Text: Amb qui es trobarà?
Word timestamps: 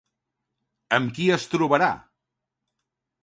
Amb 0.97 1.11
qui 1.17 1.27
es 1.35 1.45
trobarà? 1.53 1.91